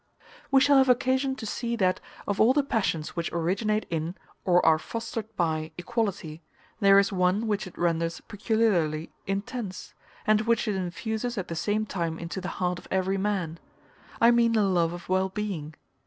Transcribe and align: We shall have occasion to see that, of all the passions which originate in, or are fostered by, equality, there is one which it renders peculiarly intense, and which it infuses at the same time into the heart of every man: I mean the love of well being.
We 0.49 0.61
shall 0.61 0.79
have 0.79 0.89
occasion 0.89 1.35
to 1.35 1.45
see 1.45 1.75
that, 1.75 1.99
of 2.27 2.41
all 2.41 2.53
the 2.53 2.63
passions 2.63 3.15
which 3.15 3.31
originate 3.31 3.85
in, 3.91 4.15
or 4.45 4.65
are 4.65 4.79
fostered 4.79 5.27
by, 5.35 5.69
equality, 5.77 6.41
there 6.79 6.97
is 6.97 7.11
one 7.13 7.45
which 7.45 7.67
it 7.67 7.77
renders 7.77 8.19
peculiarly 8.21 9.11
intense, 9.27 9.93
and 10.25 10.41
which 10.41 10.67
it 10.67 10.73
infuses 10.75 11.37
at 11.37 11.49
the 11.49 11.55
same 11.55 11.85
time 11.85 12.17
into 12.17 12.41
the 12.41 12.49
heart 12.57 12.79
of 12.79 12.87
every 12.89 13.19
man: 13.19 13.59
I 14.19 14.31
mean 14.31 14.53
the 14.53 14.63
love 14.63 14.91
of 14.91 15.07
well 15.07 15.29
being. 15.29 15.75